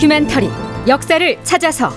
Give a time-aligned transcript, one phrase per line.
[0.00, 0.48] 다큐멘터리
[0.88, 1.92] 역사를 찾아서.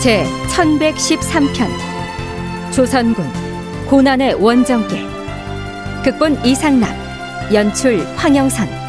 [0.00, 1.66] 제 1113편
[2.72, 3.26] 조선군
[3.86, 5.04] 고난의 원정길
[6.04, 6.88] 극본 이상락
[7.52, 8.85] 연출 황영선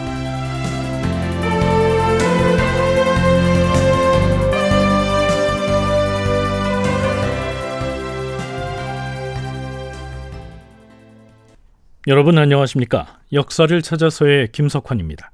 [12.07, 13.19] 여러분 안녕하십니까?
[13.33, 15.29] 역사를 찾아서의 김석환입니다.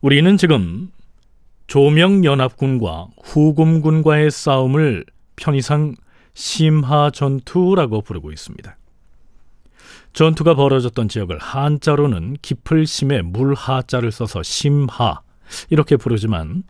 [0.00, 0.90] 우리는 지금
[1.68, 5.04] 조명연합군과 후금군과의 싸움을
[5.36, 5.94] 편의상
[6.34, 8.76] 심하 전투라고 부르고 있습니다.
[10.14, 15.20] 전투가 벌어졌던 지역을 한자로는 깊을 심에 물하자를 써서 심하
[15.70, 16.64] 이렇게 부르지만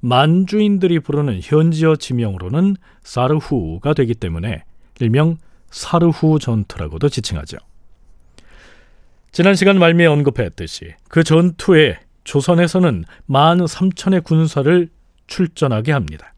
[0.00, 4.64] 만주인들이 부르는 현지어 지명으로는 사르후가 되기 때문에
[5.00, 5.38] 일명
[5.70, 7.56] 사르후 전투라고도 지칭하죠.
[9.36, 14.88] 지난 시간 말미에 언급했듯이 그 전투에 조선에서는 만 삼천의 군사를
[15.26, 16.32] 출전하게 합니다.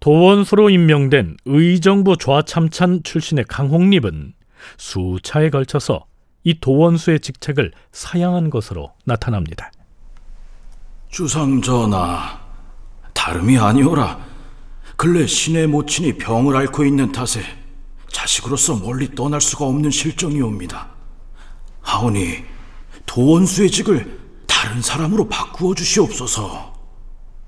[0.00, 4.34] 도원수로 임명된 의정부 좌참찬 출신의 강홍립은
[4.76, 6.04] 수차에 걸쳐서
[6.44, 9.72] 이 도원수의 직책을 사양한 것으로 나타납니다.
[11.08, 12.38] 주상 전하,
[13.14, 14.20] 다름이 아니오라.
[14.98, 17.40] 근래 신의 모친이 병을 앓고 있는 탓에
[18.08, 20.91] 자식으로서 멀리 떠날 수가 없는 실정이옵니다.
[21.82, 22.44] 하오니
[23.06, 26.72] 도원수의 직을 다른 사람으로 바꾸어 주시옵소서.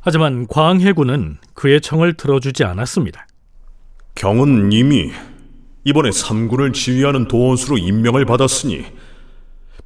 [0.00, 3.26] 하지만 광해군은 그의 청을 들어주지 않았습니다.
[4.14, 5.10] 경은 이미
[5.84, 8.84] 이번에 삼군을 지휘하는 도원수로 임명을 받았으니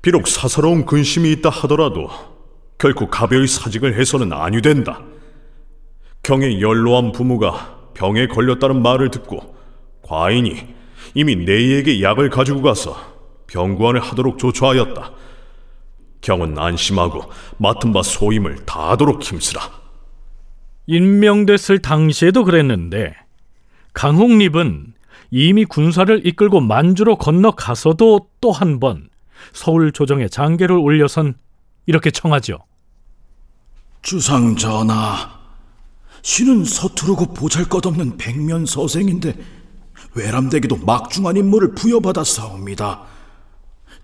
[0.03, 2.09] 비록 사사로운 근심이 있다 하더라도
[2.79, 5.03] 결코 가벼이 사직을 해서는 아니 된다.
[6.23, 9.57] 경의 연로한 부모가 병에 걸렸다는 말을 듣고
[10.03, 10.75] 과인이
[11.15, 13.18] 이미 내에게 약을 가지고 가서
[13.49, 15.13] 병구안을 하도록 조처하였다.
[16.21, 17.23] 경은 안심하고
[17.59, 19.61] 맡은 바 소임을 다하도록 힘쓰라.
[20.87, 23.15] 임명됐을 당시에도 그랬는데
[23.93, 24.95] 강홍립은
[25.31, 29.09] 이미 군사를 이끌고 만주로 건너가서도 또 한 번
[29.53, 31.35] 서울 조정에 장계를 올려선
[31.87, 32.59] 이렇게 청하죠.
[34.03, 35.31] 주상 전하,
[36.23, 39.37] 신은 서투르고 보잘것없는 백면 서생인데
[40.15, 43.03] 외람되게도 막중한 임무를 부여받았사옵니다.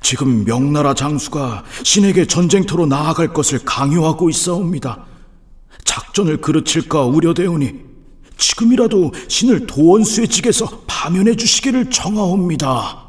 [0.05, 5.07] 지금 명나라 장수가 신에게 전쟁터로 나아갈 것을 강요하고 있사옵니다.
[5.83, 7.73] 작전을 그르칠까 우려되오니
[8.37, 13.03] 지금이라도 신을 도원수의 직에서 파면해 주시기를 청하옵니다.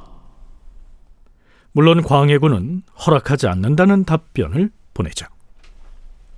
[1.74, 5.26] 물론 광해군은 허락하지 않는다는 답변을 보내죠.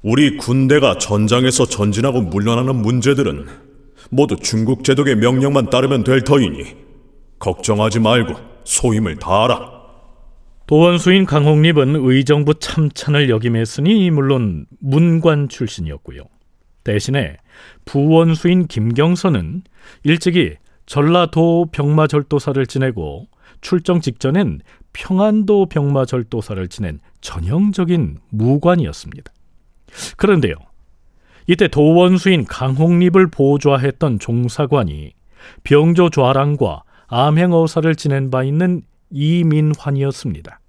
[0.01, 3.45] 우리 군대가 전장에서 전진하고 물러나는 문제들은
[4.09, 6.75] 모두 중국 제독의 명령만 따르면 될 터이니
[7.37, 9.76] 걱정하지 말고 소임을 다하라.
[10.67, 16.23] 도원수인 강홍립은 의정부 참찬을 역임했으니 물론 문관 출신이었고요.
[16.83, 17.37] 대신에
[17.85, 19.63] 부원수인 김경선은
[20.03, 20.55] 일찍이
[20.85, 23.27] 전라도 병마절도사를 지내고
[23.61, 24.59] 출정 직전엔
[24.91, 29.31] 평안도 병마절도사를 지낸 전형적인 무관이었습니다.
[30.17, 30.55] 그런데요.
[31.47, 35.13] 이때 도원수인 강홍립을 보좌했던 종사관이
[35.63, 38.81] 병조 좌랑과 암행어사를 지낸 바 있는
[39.11, 40.59] 이민환이었습니다.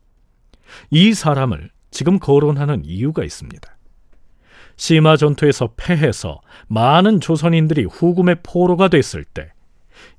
[0.90, 3.76] 이 사람을 지금 거론하는 이유가 있습니다.
[4.76, 9.50] 시마 전투에서 패해서 많은 조선인들이 후금의 포로가 됐을 때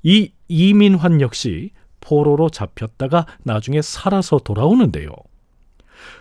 [0.04, 1.72] 이 이민환 역시
[2.02, 5.10] 포로로 잡혔다가 나중에 살아서 돌아오는데요.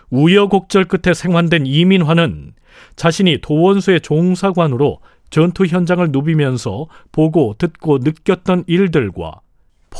[0.09, 2.53] 우여곡절 끝에 생환된 이민환은
[2.95, 4.99] 자신이 도원수의 종사관으로
[5.29, 9.41] 전투 현장을 누비면서 보고 듣고 느꼈던 일들과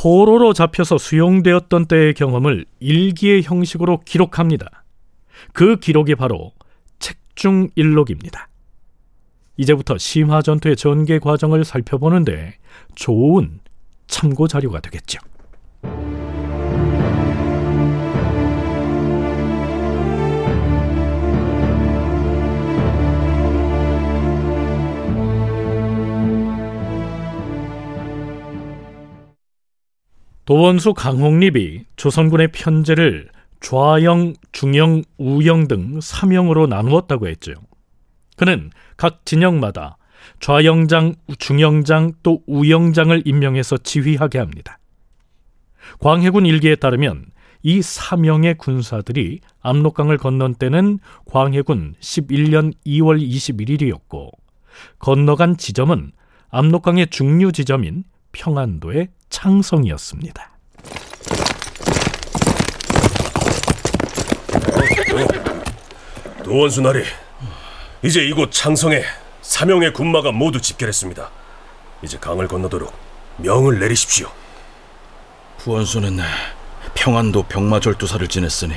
[0.01, 4.85] 포로로 잡혀서 수용되었던 때의 경험을 일기의 형식으로 기록합니다.
[5.51, 6.53] 그 기록이 바로
[6.99, 8.47] 책중일록입니다.
[9.57, 12.55] 이제부터 심화 전투의 전개 과정을 살펴보는데
[12.95, 13.59] 좋은
[14.07, 15.19] 참고 자료가 되겠죠.
[30.49, 33.29] 도원수 강홍립이 조선군의 편제를
[33.59, 37.53] 좌영, 중영, 우영 등 3형으로 나누었다고 했죠.
[38.35, 39.97] 그는 각 진영마다
[40.39, 44.79] 좌영장, 중영장 또 우영장을 임명해서 지휘하게 합니다.
[45.99, 47.27] 광해군 일기에 따르면
[47.61, 54.31] 이 3형의 군사들이 압록강을 건넌 때는 광해군 11년 2월 21일이었고
[54.97, 56.11] 건너간 지점은
[56.49, 60.49] 압록강의 중류 지점인 평안도의 창성이었습니다.
[66.43, 67.03] 도원수 나리,
[68.01, 69.03] 이제 이곳 창성에
[69.41, 71.29] 사명의 군마가 모두 집결했습니다.
[72.01, 72.93] 이제 강을 건너도록
[73.37, 74.31] 명을 내리십시오.
[75.59, 76.17] 부원수는
[76.95, 78.73] 평안도 병마절도사를 지냈으니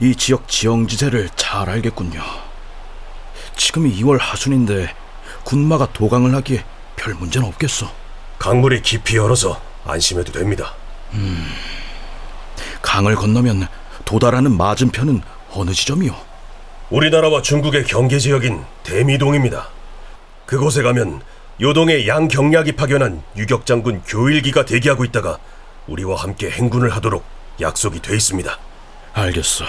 [0.00, 2.20] 이 지역 지형지세를 잘 알겠군요.
[3.56, 4.94] 지금이 2월 하순인데
[5.44, 6.64] 군마가 도강을 하기에
[6.96, 7.90] 별 문제는 없겠어.
[8.38, 10.74] 강물이 깊이 얼어서 안심해도 됩니다.
[12.82, 13.66] 강을 건너면
[14.04, 16.14] 도달하는 맞은편은 어느 지점이요?
[16.90, 19.68] 우리나라와 중국의 경계 지역인 대미동입니다.
[20.46, 21.22] 그곳에 가면
[21.60, 25.38] 요동의 양경략이 파견한 유격장군 교일기가 대기하고 있다가
[25.86, 27.24] 우리와 함께 행군을 하도록
[27.60, 28.58] 약속이 돼 있습니다.
[29.14, 29.64] 알겠어.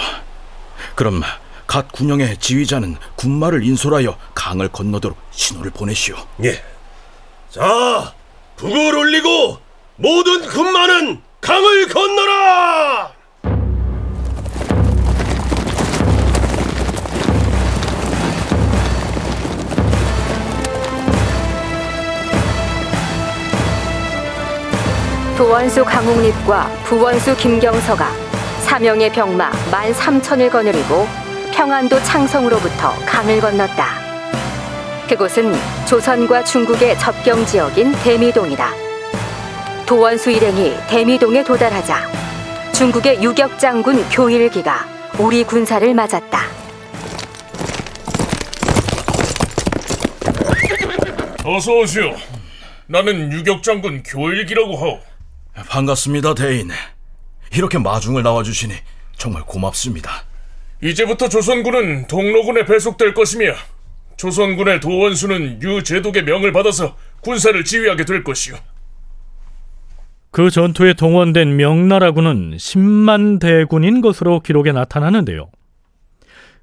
[0.94, 1.22] 그럼
[1.66, 6.16] 각 군영의 지휘자는 군마를 인솔하여 강을 건너도록 신호를 보내시오.
[6.44, 6.62] 예.
[7.50, 8.14] 자,
[8.56, 9.58] 북을 올리고
[10.02, 13.12] 모든 군마는 강을 건너라!
[25.36, 28.08] 도원수 강옥립과 부원수 김경서가
[28.62, 31.06] 사명의 병마 만 삼천을 거느리고
[31.52, 33.86] 평안도 창성으로부터 강을 건넜다.
[35.10, 35.52] 그곳은
[35.86, 38.89] 조선과 중국의 접경 지역인 대미동이다.
[39.90, 44.86] 도원수 일행이 대미동에 도달하자 중국의 유격 장군 교일기가
[45.18, 46.42] 우리 군사를 맞았다.
[51.44, 52.14] 어서 오시오.
[52.86, 55.00] 나는 유격 장군 교일기라고 하오.
[55.68, 56.70] 반갑습니다, 대인.
[57.52, 58.72] 이렇게 마중을 나와주시니
[59.16, 60.22] 정말 고맙습니다.
[60.80, 63.54] 이제부터 조선군은 동로군에 배속될 것이며
[64.18, 68.54] 조선군의 도원수는 유제독의 명을 받아서 군사를 지휘하게 될 것이오.
[70.30, 75.50] 그 전투에 동원된 명나라군은 10만 대군인 것으로 기록에 나타나는데요.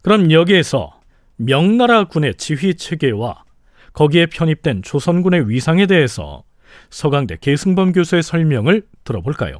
[0.01, 0.93] 그럼 여기에서
[1.35, 3.43] 명나라군의 지휘 체계와
[3.91, 6.43] 거기에 편입된 조선군의 위상에 대해서
[6.89, 9.57] 서강대 계승범 교수의 설명을 들어볼까요?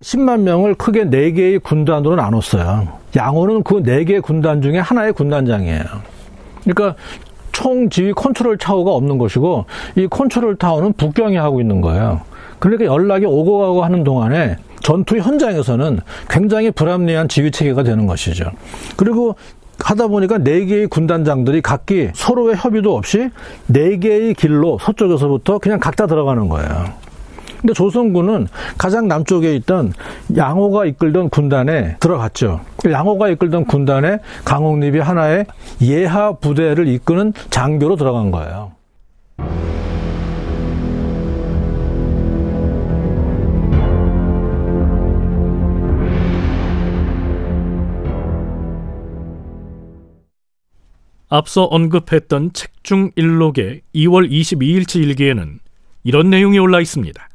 [0.00, 2.98] 10만 명을 크게 4개의 군단으로 나눴어요.
[3.14, 5.84] 양호는 그 4개의 군단 중에 하나의 군단장이에요.
[6.64, 6.96] 그러니까
[7.52, 12.31] 총 지휘 컨트롤 타워가 없는 것이고 이 컨트롤 타워는 북경이 하고 있는 거예요.
[12.62, 15.98] 그러니까 연락이 오고 가고 하는 동안에 전투 현장에서는
[16.30, 18.52] 굉장히 불합리한 지휘 체계가 되는 것이죠.
[18.96, 19.34] 그리고
[19.80, 23.30] 하다 보니까 네 개의 군단장들이 각기 서로의 협의도 없이
[23.66, 26.84] 네 개의 길로 서쪽에서부터 그냥 각자 들어가는 거예요.
[27.60, 28.46] 근데 조선군은
[28.78, 29.92] 가장 남쪽에 있던
[30.36, 32.60] 양호가 이끌던 군단에 들어갔죠.
[32.88, 35.46] 양호가 이끌던 군단에 강홍립이 하나의
[35.80, 38.70] 예하 부대를 이끄는 장교로 들어간 거예요.
[51.34, 55.60] 앞서 언급했던 책 중 일록의 2월 22일치 일기에는
[56.04, 57.28] 이런 내용이 올라 있습니다.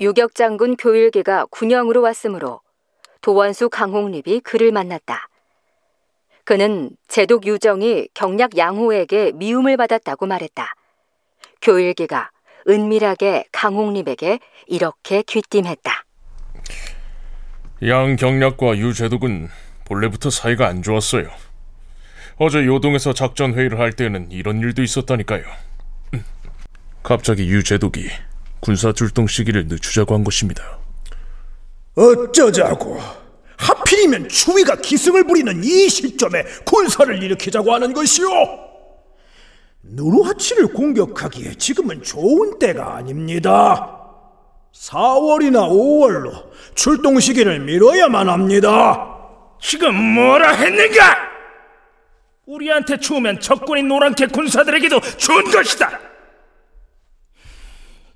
[0.00, 2.60] 유격 장군 교일기가 군영으로 왔으므로
[3.22, 5.26] 도원수 강홍립이 그를 만났다.
[6.44, 10.74] 그는 제독 유정이 경략 양호에게 미움을 받았다고 말했다.
[11.62, 12.30] 교일기가
[12.68, 16.04] 은밀하게 강홍립에게 이렇게 귀띔했다.
[17.88, 19.48] 양 경략과 유제독은
[19.86, 21.30] 본래부터 사이가 안 좋았어요.
[22.44, 25.44] 어제 요동에서 작전 회의를 할 때는 이런 일도 있었다니까요.
[26.14, 26.24] 음.
[27.04, 28.08] 갑자기 유제독이
[28.58, 30.64] 군사 출동 시기를 늦추자고 한 것입니다.
[31.94, 32.98] 어쩌자고
[33.58, 38.26] 하필이면 추위가 기승을 부리는 이 시점에 군사를 일으키자고 하는 것이오
[39.84, 44.00] 누르하치를 공격하기에 지금은 좋은 때가 아닙니다
[44.74, 49.16] 4월이나 5월로 출동 시기를 미뤄야만 합니다
[49.60, 51.31] 지금 뭐라 했는가?
[52.46, 56.00] 우리한테 추우면 적군인 노란캐 군사들에게도 좋은 것이다.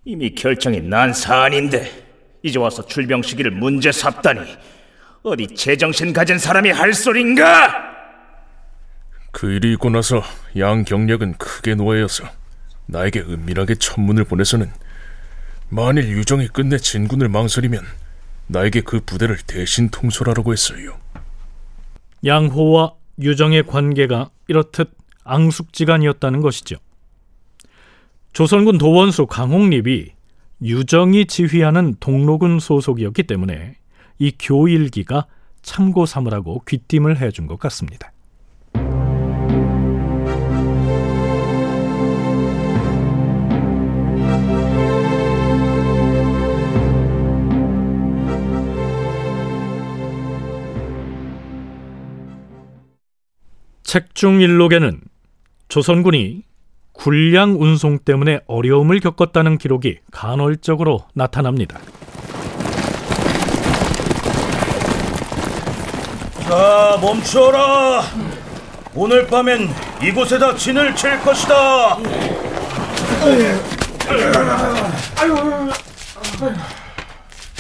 [0.05, 2.07] 이미 결정이 난 사안인데
[2.43, 4.41] 이제 와서 출병 시기를 문제 삼다니
[5.23, 7.87] 어디 제정신 가진 사람이 할 소린가?
[9.33, 10.23] 그 일이 있고 나서
[10.57, 12.25] 양경략은 크게 노예여서
[12.87, 14.71] 나에게 은밀하게 천문을 보내서는
[15.69, 17.85] 만일 유정이 끝내 진군을 망설이면
[18.47, 20.97] 나에게 그 부대를 대신 통솔하라고 했어요.
[22.25, 24.91] 양호와 유정의 관계가 이렇듯
[25.25, 26.77] 앙숙지간이었다는 것이죠.
[28.33, 30.13] 조선군 도원수 강홍립이
[30.63, 33.77] 유정이 지휘하는 동로군 소속이었기 때문에
[34.19, 35.27] 이 교일기가
[35.63, 38.13] 참고 삼으라고 귀띔을 해준 것 같습니다.
[53.97, 55.01] 책중 일록에는
[55.69, 56.43] 조선군이
[56.93, 61.79] 군량 운송 때문에 어려움을 겪었다는 기록이 간헐적으로 나타납니다.
[66.43, 68.03] 자, 멈춰라.
[68.95, 69.67] 오늘 밤엔
[70.03, 71.97] 이곳에다 진을 칠 것이다.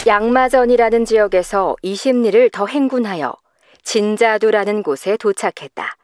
[0.07, 3.33] 양마전이라는 지역에서 20리를 더 행군하여
[3.85, 5.97] 진자두라는 곳에 도착했다.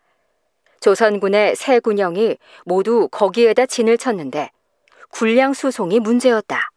[0.83, 4.51] 조선군의 세 군영이 모두 거기에다 진을 쳤는데
[5.11, 6.71] 군량 수송이 문제였다.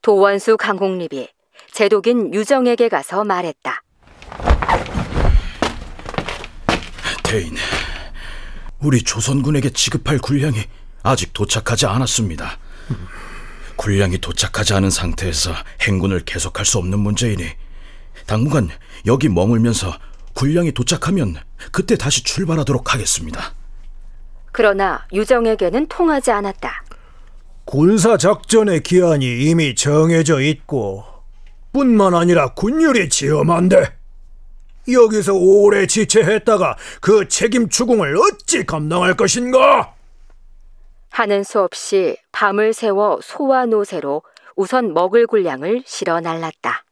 [0.00, 1.28] 도원수 강홍립이
[1.72, 3.82] 제독인 유정에게 가서 말했다.
[7.22, 7.54] 대인,
[8.80, 10.64] 우리 조선군에게 지급할 군량이
[11.02, 12.58] 아직 도착하지 않았습니다.
[13.76, 17.44] 군량이 도착하지 않은 상태에서 행군을 계속할 수 없는 문제이니
[18.26, 18.70] 당분간
[19.04, 19.92] 여기 머물면서
[20.36, 21.36] 군량이 도착하면
[21.72, 23.54] 그때 다시 출발하도록 하겠습니다.
[24.52, 26.84] 그러나 유정에게는 통하지 않았다.
[27.64, 31.04] 군사 작전의 기한이 이미 정해져 있고
[31.72, 33.96] 뿐만 아니라 군율이 지엄한데
[34.90, 39.94] 여기서 오래 지체했다가 그 책임 추궁을 어찌 감당할 것인가?
[41.10, 44.22] 하는 수 없이 밤을 새워 소와 노새로
[44.54, 46.85] 우선 먹을 군량을 실어 날랐다.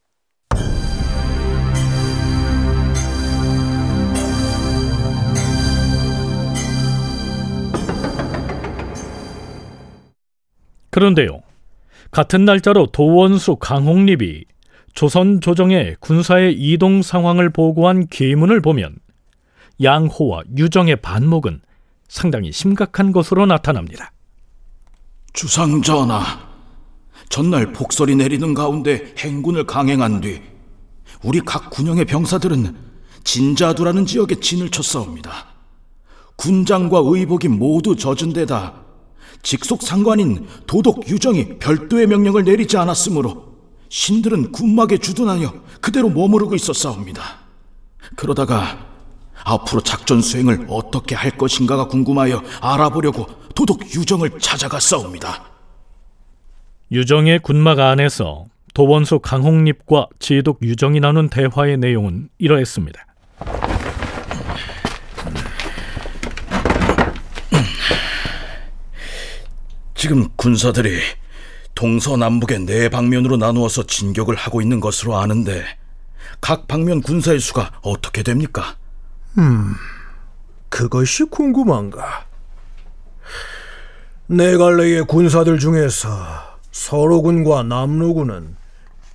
[10.95, 11.41] 그런데요.
[12.09, 14.45] 같은 날짜로 도원수 강홍립이
[14.93, 18.95] 조선 조정의 군사의 이동 상황을 보고한 계문을 보면
[19.83, 21.59] 양호와 유정의 반목은
[22.07, 24.13] 상당히 심각한 것으로 나타납니다.
[25.33, 26.23] 주상 전하,
[27.27, 30.41] 전날 폭설이 내리는 가운데 행군을 강행한 뒤
[31.23, 32.73] 우리 각 군영의 병사들은
[33.25, 35.47] 진자두라는 지역에 진을 쳤사옵니다.
[36.37, 38.84] 군장과 의복이 모두 젖은 데다
[39.41, 43.55] 직속 상관인 도독 유정이 별도의 명령을 내리지 않았으므로
[43.89, 47.21] 신들은 군막에 주둔하여 그대로 머무르고 있었사옵니다.
[48.15, 48.85] 그러다가
[49.43, 55.45] 앞으로 작전 수행을 어떻게 할 것인가가 궁금하여 알아보려고 도독 유정을 찾아갔사옵니다.
[56.91, 63.05] 유정의 군막 안에서 도원수 강홍립과 지독 유정이 나눈 대화의 내용은 이러했습니다.
[70.05, 70.99] 지금 군사들이
[71.73, 75.65] 동서남북의 네 방면으로 나누어서 진격을 하고 있는 것으로 아는데
[76.39, 78.77] 각 방면 군사의 수가 어떻게 됩니까?
[80.69, 82.27] 그것이 궁금한가?
[84.27, 86.07] 네 갈래의 군사들 중에서
[86.71, 88.57] 서로군과 남로군은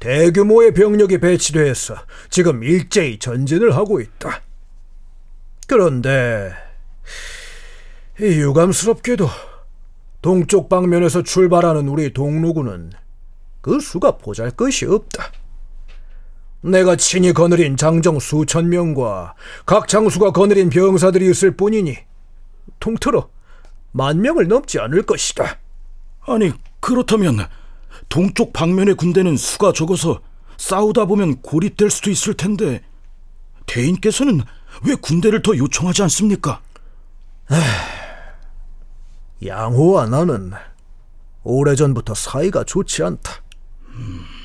[0.00, 1.94] 대규모의 병력이 배치돼서
[2.30, 4.42] 지금 일제히 전진을 하고 있다.
[5.68, 6.52] 그런데
[8.18, 9.30] 이 유감스럽게도
[10.22, 12.92] 동쪽 방면에서 출발하는 우리 동로군은
[13.60, 15.32] 그 수가 보잘 것이 없다.
[16.62, 19.34] 내가 친히 거느린 장정 수천 명과
[19.64, 21.96] 각 장수가 거느린 병사들이 있을 뿐이니
[22.80, 23.30] 통틀어
[23.92, 25.58] 만 명을 넘지 않을 것이다.
[26.26, 27.38] 아니 그렇다면
[28.08, 30.20] 동쪽 방면의 군대는 수가 적어서
[30.58, 32.82] 싸우다 보면 고립될 수도 있을 텐데
[33.66, 34.42] 대인께서는
[34.86, 36.60] 왜 군대를 더 요청하지 않습니까?
[39.44, 40.52] 양호와 나는
[41.42, 43.32] 오래전부터 사이가 좋지 않다.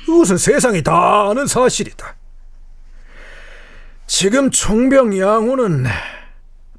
[0.08, 2.16] 이것은 세상이 다 아는 사실이다.
[4.06, 5.84] 지금 총병 양호는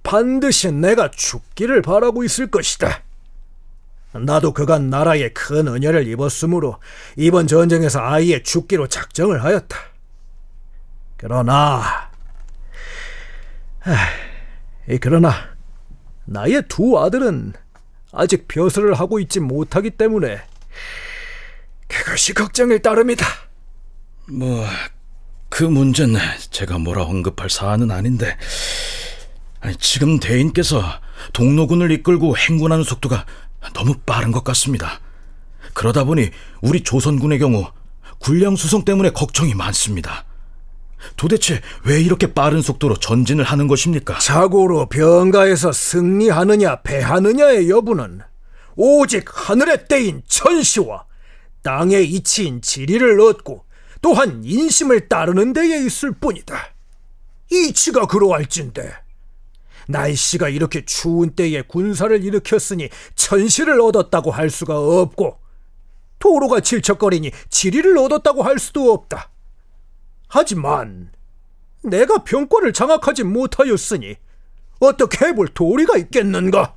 [0.01, 3.03] 반드시 내가 죽기를 바라고 있을 것이다.
[4.13, 6.79] 나도 그간 나라에 큰 은혜를 입었으므로
[7.17, 9.77] 이번 전쟁에서 아예 죽기로 작정을 하였다.
[11.17, 12.09] 그러나,
[13.79, 13.95] 하,
[15.01, 15.33] 그러나
[16.25, 17.53] 나의 두 아들은
[18.11, 20.41] 아직 벼슬을 하고 있지 못하기 때문에
[21.87, 23.25] 그것이 걱정일 따름이다.
[24.29, 24.65] 뭐
[25.49, 26.19] 그 문제는
[26.51, 28.37] 제가 뭐라 언급할 사안은 아닌데
[29.79, 30.83] 지금 대인께서
[31.33, 33.25] 동로군을 이끌고 행군하는 속도가
[33.73, 34.99] 너무 빠른 것 같습니다.
[35.73, 36.29] 그러다 보니
[36.61, 37.65] 우리 조선군의 경우
[38.19, 40.25] 군량 수송 때문에 걱정이 많습니다.
[41.15, 44.19] 도대체 왜 이렇게 빠른 속도로 전진을 하는 것입니까?
[44.19, 48.21] 자고로 병가에서 승리하느냐 패하느냐의 여부는
[48.75, 51.05] 오직 하늘의 때인 천시와
[51.63, 53.65] 땅의 이치인 지리를 얻고
[54.01, 56.55] 또한 인심을 따르는 데에 있을 뿐이다.
[57.51, 58.93] 이치가 그러할진데
[59.87, 65.39] 날씨가 이렇게 추운 때에 군사를 일으켰으니 천시를 얻었다고 할 수가 없고
[66.19, 69.31] 도로가 질척거리니 지리를 얻었다고 할 수도 없다.
[70.27, 71.11] 하지만
[71.83, 74.15] 내가 병권을 장악하지 못하였으니
[74.79, 76.75] 어떻게 해볼 도리가 있겠는가?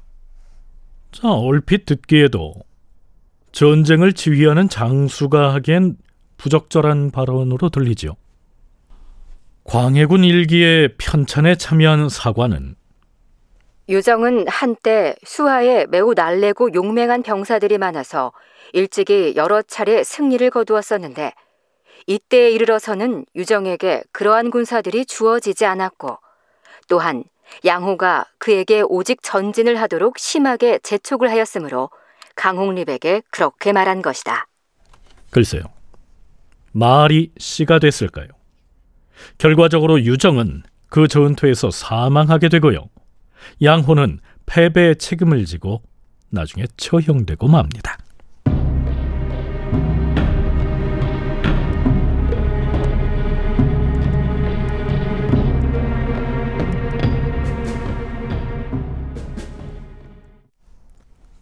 [1.12, 2.54] 자, 얼핏 듣기에도
[3.52, 5.97] 전쟁을 지휘하는 장수가 하기엔
[6.37, 8.14] 부적절한 발언으로 들리지요.
[9.64, 12.76] 광해군 일기에 편찬에 참여한 사관은
[13.88, 18.33] 유정은 한때 수하에 매우 날래고 용맹한 병사들이 많아서
[18.73, 21.33] 일찍이 여러 차례 승리를 거두었었는데
[22.07, 26.19] 이때에 이르러서는 유정에게 그러한 군사들이 주어지지 않았고
[26.88, 27.25] 또한
[27.64, 31.90] 양호가 그에게 오직 전진을 하도록 심하게 재촉을 하였으므로
[32.37, 34.47] 강홍립에게 그렇게 말한 것이다.
[35.30, 35.62] 글쎄요.
[36.73, 38.28] 말이 씨가 됐을까요?
[39.38, 42.88] 결과적으로 유정은 그 전투에서 사망하게 되고요.
[43.62, 45.83] 양호는 패배의 책임을 지고
[46.30, 47.99] 나중에 처형되고 맙니다.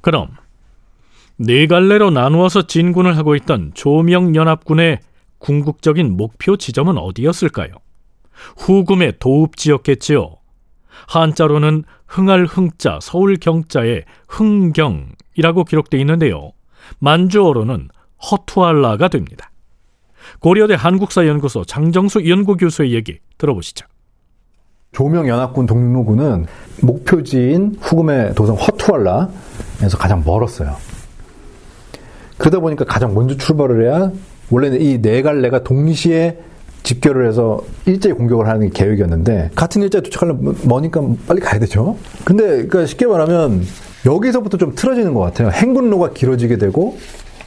[0.09, 0.29] 그럼
[1.37, 5.00] 네 갈래로 나누어서 진군을 하고 있던 조명 연합군의
[5.37, 7.75] 궁극적인 목표 지점은 어디였을까요?
[8.57, 10.35] 후금의 도읍지였겠지요.
[11.09, 16.53] 한자로는 흥할 흥자, 서울 경자의 흥경이라고 기록되어 있는데요.
[17.00, 17.91] 만주어로는
[18.31, 19.50] 허투알라가 됩니다.
[20.41, 23.87] 고려대 한국사연구소 장정수 연구교수의 얘기 들어보시죠.
[24.93, 26.47] 조명연합군 동로군은
[26.81, 29.29] 목표지인 후금의 도성 허투알라
[29.82, 30.76] 에서 가장 멀었어요.
[32.37, 34.11] 그러다 보니까 가장 먼저 출발을 해야
[34.50, 36.38] 원래는 이 네 갈래가 동시에
[36.83, 41.96] 집결을 해서 일제히 공격을 하는 게 계획이었는데 같은 일자에 도착하려면 머니까 빨리 가야 되죠.
[42.24, 43.62] 근데 그러니까 쉽게 말하면
[44.07, 45.50] 여기서부터 좀 틀어지는 것 같아요.
[45.50, 46.96] 행군로가 길어지게 되고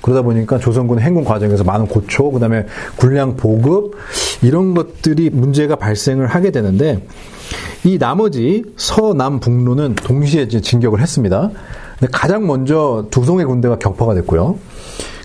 [0.02, 2.66] 그러다 보니까 조선군 행군 과정에서 많은 고초, 그다음에
[2.98, 3.96] 군량 보급
[4.42, 7.06] 이런 것들이 문제가 발생을 하게 되는데
[7.84, 11.52] 이 나머지 서남 북로는 동시에 진격을 했습니다.
[12.02, 14.58] 근데 가장 먼저 두송의 군대가 격파가 됐고요.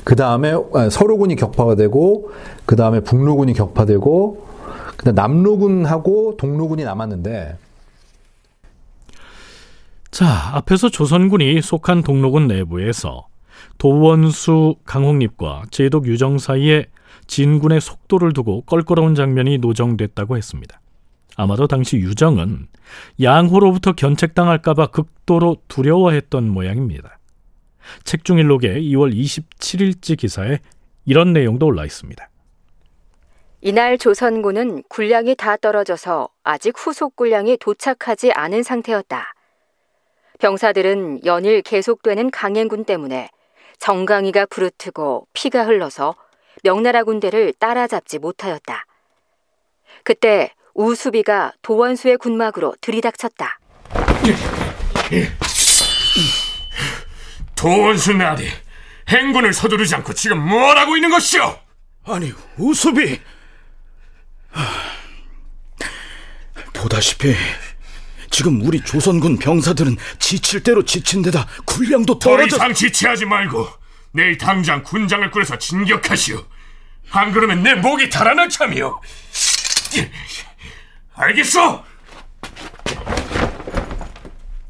[0.05, 0.53] 그 다음에
[0.91, 2.31] 서로군이 격파가 되고,
[2.67, 4.47] 그 다음에 북로군이 격파되고,
[4.99, 7.57] 그다음 남로군하고 동로군이 남았는데.
[10.11, 13.27] 자, 앞에서 조선군이 속한 동로군 내부에서
[13.79, 16.87] 도원수 강홍립과 제독 유정 사이에
[17.27, 20.79] 진군의 속도를 두고 껄끄러운 장면이 노정됐다고 했습니다.
[21.37, 22.67] 아마도 당시 유정은
[23.23, 27.19] 양호로부터 견책당할까봐 극도로 두려워했던 모양입니다.
[28.05, 30.59] 책중일록의 2월 27일지 기사에
[31.05, 32.29] 이런 내용도 올라 있습니다.
[33.61, 39.35] 이날 조선군은 군량이 다 떨어져서 아직 후속 군량이 도착하지 않은 상태였다.
[40.39, 43.29] 병사들은 연일 계속되는 강행군 때문에
[43.79, 46.15] 정강이가 부르트고 피가 흘러서
[46.63, 48.85] 명나라 군대를 따라잡지 못하였다.
[50.03, 53.59] 그때 우수비가 도원수의 군막으로 들이닥쳤다.
[57.55, 58.49] 도원수 나리,
[59.09, 61.59] 행군을 서두르지 않고 지금 뭘 하고 있는 것이오?
[62.05, 63.21] 아니, 우수비!
[66.75, 67.35] 보다시피
[68.31, 73.67] 지금 우리 조선군 병사들은 지칠 대로 지친 데다 군량도 더 떨어져 이상 지체하지 말고
[74.13, 76.45] 내일 당장 군장을 꾸려서 진격하시오.
[77.13, 79.01] 안 그러면 내 목이 달아날 참이오.
[81.17, 81.85] 알겠어?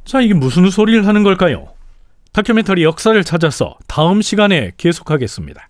[0.04, 1.68] 자, 이게 무슨 소리를 하는 걸까요?
[2.32, 5.68] 다큐멘터리 역사를 찾아서 다음 시간에 계속하겠습니다.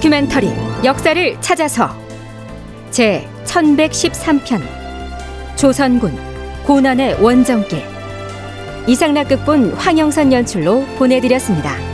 [0.00, 0.50] 다큐멘터리
[0.82, 1.90] 역사를 찾아서
[2.90, 4.62] 제 1113편
[5.56, 6.16] 조선군
[6.64, 7.82] 고난의 원정길
[8.86, 11.89] 이상락극본 황영선 연출로 보내드렸습니다.